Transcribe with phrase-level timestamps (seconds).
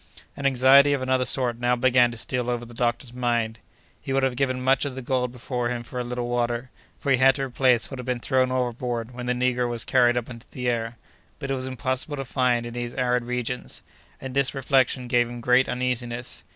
[0.35, 3.59] An anxiety of another sort now began to steal over the doctor's mind.
[4.01, 7.19] He would have given much of the gold before him for a little water—for he
[7.19, 10.47] had to replace what had been thrown overboard when the negro was carried up into
[10.49, 10.97] the air.
[11.37, 13.83] But it was impossible to find it in these arid regions;
[14.19, 16.43] and this reflection gave him great uneasiness.